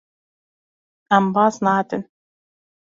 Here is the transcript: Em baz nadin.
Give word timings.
Em 1.19 1.31
baz 1.37 1.61
nadin. 1.69 2.07